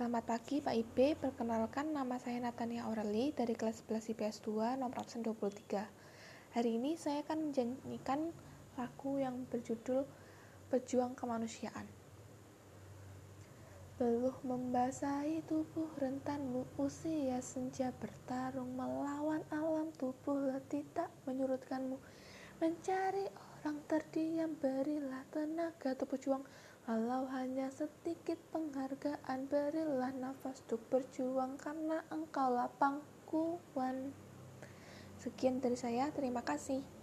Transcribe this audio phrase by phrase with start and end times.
[0.00, 4.96] Selamat pagi Pak IB, perkenalkan nama saya Natania Aureli dari kelas 11 IPS 2 nomor
[4.96, 5.76] absen 23.
[6.56, 8.32] Hari ini saya akan menyanyikan
[8.80, 10.08] lagu yang berjudul
[10.72, 11.84] Pejuang Kemanusiaan.
[14.00, 22.00] Beluh membasahi tubuh rentanmu Usia senja bertarung melawan alam Tubuh letih tak menyurutkanmu
[22.56, 23.28] Mencari
[23.60, 26.44] orang terdiam Berilah tenaga untuk berjuang.
[26.88, 34.10] Walau hanya sedikit penghargaan Berilah nafas untuk berjuang Karena engkau lapang pangkuan.
[35.20, 36.99] Sekian dari saya, terima kasih